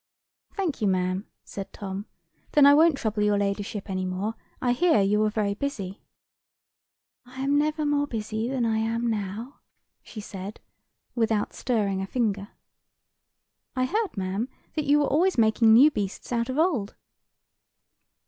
"Thank 0.55 0.81
you, 0.81 0.87
ma'am," 0.87 1.27
said 1.43 1.71
Tom. 1.71 2.07
"Then 2.53 2.65
I 2.65 2.73
won't 2.73 2.97
trouble 2.97 3.21
your 3.21 3.37
ladyship 3.37 3.87
any 3.87 4.03
more; 4.03 4.33
I 4.59 4.71
hear 4.71 4.99
you 4.99 5.23
are 5.25 5.29
very 5.29 5.53
busy." 5.53 6.01
"I 7.23 7.41
am 7.41 7.59
never 7.59 7.85
more 7.85 8.07
busy 8.07 8.49
than 8.49 8.65
I 8.65 8.79
am 8.79 9.05
now," 9.11 9.59
she 10.01 10.19
said, 10.19 10.59
without 11.13 11.53
stirring 11.53 12.01
a 12.01 12.07
finger. 12.07 12.47
"I 13.75 13.85
heard, 13.85 14.17
ma'am, 14.17 14.49
that 14.73 14.85
you 14.85 14.97
were 15.01 15.05
always 15.07 15.37
making 15.37 15.71
new 15.71 15.91
beasts 15.91 16.31
out 16.31 16.49
of 16.49 16.57
old." 16.57 16.95